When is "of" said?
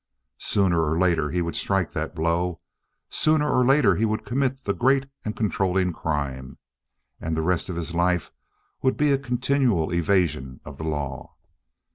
7.69-7.75, 10.65-10.79